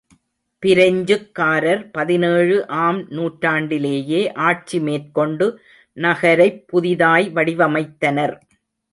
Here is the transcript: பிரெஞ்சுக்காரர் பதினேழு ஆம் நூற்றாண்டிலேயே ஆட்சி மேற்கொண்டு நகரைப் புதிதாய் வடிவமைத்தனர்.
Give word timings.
பிரெஞ்சுக்காரர் 0.63 1.89
பதினேழு 1.91 2.67
ஆம் 2.67 3.09
நூற்றாண்டிலேயே 3.09 4.33
ஆட்சி 4.33 4.79
மேற்கொண்டு 4.79 5.47
நகரைப் 5.97 6.67
புதிதாய் 6.67 7.31
வடிவமைத்தனர். 7.35 8.35